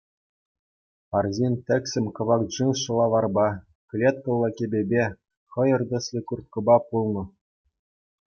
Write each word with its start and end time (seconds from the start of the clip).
Арҫын 1.17 1.53
тӗксӗм 1.67 2.05
кӑвак 2.19 2.41
джинс 2.49 2.77
шӑлаварпа, 2.83 3.45
клеткӑллӑ 3.91 4.49
кӗпепе, 4.57 5.03
хӑйӑр 5.51 5.81
тӗслӗ 5.89 6.19
курткӑпа 6.27 6.75
пулнӑ. 6.87 7.23